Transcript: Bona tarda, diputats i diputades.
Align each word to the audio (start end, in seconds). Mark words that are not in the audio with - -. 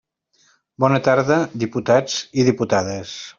Bona 0.85 0.99
tarda, 1.07 1.37
diputats 1.65 2.17
i 2.41 2.47
diputades. 2.49 3.15